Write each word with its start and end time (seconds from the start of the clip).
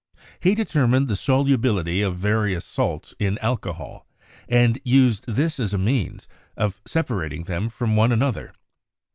He 0.39 0.55
deter 0.55 0.87
mined 0.87 1.07
the 1.09 1.15
solubility 1.15 2.01
of 2.01 2.17
various 2.17 2.65
salts 2.65 3.13
in 3.19 3.37
alcohol, 3.37 4.07
and 4.49 4.81
used 4.83 5.27
this 5.27 5.59
as 5.59 5.75
a 5.75 5.77
means 5.77 6.27
of 6.57 6.81
separating 6.87 7.43
them 7.43 7.69
from 7.69 7.95
one 7.95 8.11
another. 8.11 8.51